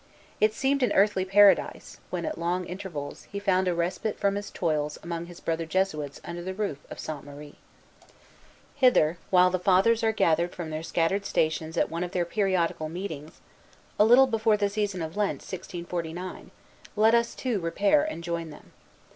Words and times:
It 0.39 0.55
seemed 0.55 0.81
an 0.81 0.91
earthly 0.93 1.25
paradise, 1.25 1.99
when, 2.09 2.25
at 2.25 2.39
long 2.39 2.65
intervals, 2.65 3.27
he 3.31 3.37
found 3.37 3.67
a 3.67 3.75
respite 3.75 4.17
from 4.19 4.33
his 4.33 4.49
toils 4.49 4.97
among 5.03 5.27
his 5.27 5.39
brother 5.39 5.67
Jesuits 5.67 6.19
under 6.25 6.41
the 6.41 6.55
roof 6.55 6.79
of 6.89 6.97
Sainte 6.99 7.23
Marie. 7.23 7.59
Hither, 8.73 9.19
while 9.29 9.51
the 9.51 9.59
Fathers 9.59 10.03
are 10.03 10.11
gathered 10.11 10.55
from 10.55 10.71
their 10.71 10.81
scattered 10.81 11.27
stations 11.27 11.77
at 11.77 11.91
one 11.91 12.03
of 12.03 12.13
their 12.13 12.25
periodical 12.25 12.89
meetings, 12.89 13.41
a 13.99 14.03
little 14.03 14.25
before 14.25 14.57
the 14.57 14.69
season 14.69 15.03
of 15.03 15.15
Lent, 15.15 15.41
1649, 15.43 16.49
let 16.95 17.13
us, 17.13 17.35
too, 17.35 17.59
repair, 17.59 18.03
and 18.03 18.23
join 18.23 18.49
them. 18.49 18.71